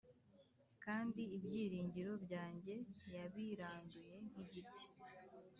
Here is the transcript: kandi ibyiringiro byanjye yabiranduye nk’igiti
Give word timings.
kandi 0.83 1.21
ibyiringiro 1.37 2.13
byanjye 2.25 2.75
yabiranduye 3.13 4.15
nk’igiti 4.27 4.85